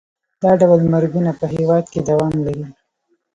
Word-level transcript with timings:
دا 0.41 0.51
ډول 0.61 0.81
مرګونه 0.93 1.31
په 1.39 1.45
هېواد 1.55 1.85
کې 1.93 1.99
دوام 2.09 2.33
لري. 2.45 2.65